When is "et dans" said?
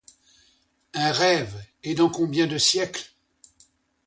1.83-2.09